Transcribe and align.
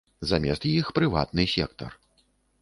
Замест 0.29 0.65
іх 0.69 0.89
прыватны 0.99 1.47
сектар. 1.55 1.91